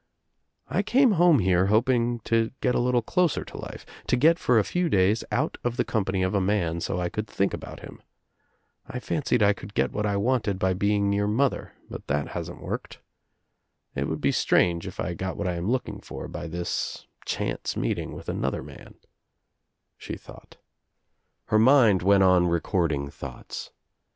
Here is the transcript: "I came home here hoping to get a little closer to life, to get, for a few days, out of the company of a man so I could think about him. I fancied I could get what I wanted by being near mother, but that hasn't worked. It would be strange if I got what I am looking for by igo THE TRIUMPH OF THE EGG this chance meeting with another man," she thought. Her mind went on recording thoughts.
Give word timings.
"I 0.67 0.81
came 0.81 1.11
home 1.11 1.37
here 1.37 1.67
hoping 1.67 2.21
to 2.21 2.49
get 2.59 2.73
a 2.73 2.79
little 2.79 3.03
closer 3.03 3.45
to 3.45 3.57
life, 3.61 3.85
to 4.07 4.15
get, 4.17 4.39
for 4.39 4.57
a 4.57 4.63
few 4.63 4.89
days, 4.89 5.23
out 5.31 5.59
of 5.63 5.77
the 5.77 5.85
company 5.85 6.23
of 6.23 6.33
a 6.33 6.41
man 6.41 6.81
so 6.81 6.99
I 6.99 7.07
could 7.07 7.27
think 7.27 7.53
about 7.53 7.81
him. 7.81 8.01
I 8.87 8.99
fancied 8.99 9.43
I 9.43 9.53
could 9.53 9.75
get 9.75 9.91
what 9.91 10.07
I 10.07 10.17
wanted 10.17 10.57
by 10.57 10.73
being 10.73 11.07
near 11.11 11.27
mother, 11.27 11.73
but 11.87 12.07
that 12.07 12.29
hasn't 12.29 12.63
worked. 12.63 12.97
It 13.93 14.07
would 14.07 14.21
be 14.21 14.31
strange 14.31 14.87
if 14.87 14.99
I 14.99 15.13
got 15.13 15.37
what 15.37 15.47
I 15.47 15.53
am 15.53 15.69
looking 15.69 15.99
for 15.99 16.27
by 16.27 16.47
igo 16.47 16.49
THE 16.49 16.49
TRIUMPH 16.49 16.49
OF 16.49 16.51
THE 16.51 16.57
EGG 16.57 16.61
this 16.61 17.07
chance 17.27 17.77
meeting 17.77 18.13
with 18.13 18.27
another 18.27 18.63
man," 18.63 18.95
she 19.99 20.17
thought. 20.17 20.57
Her 21.45 21.59
mind 21.59 22.01
went 22.01 22.23
on 22.23 22.47
recording 22.47 23.11
thoughts. 23.11 23.69